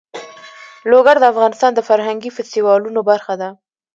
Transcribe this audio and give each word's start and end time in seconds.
لوگر 0.91 1.15
د 1.19 1.25
افغانستان 1.33 1.71
د 1.75 1.79
فرهنګي 1.89 2.29
فستیوالونو 2.35 2.99
برخه 3.09 3.33
ده. 3.41 3.49